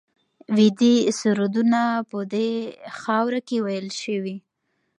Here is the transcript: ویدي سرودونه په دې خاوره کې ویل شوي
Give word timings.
ویدي 0.55 0.95
سرودونه 1.19 1.81
په 2.09 2.19
دې 2.33 2.49
خاوره 2.99 3.39
کې 3.47 3.57
ویل 3.65 3.87
شوي 4.01 4.35